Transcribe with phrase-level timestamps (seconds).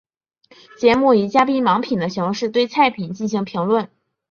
[0.79, 3.87] 节目以嘉宾盲品的形式对菜品进行评论。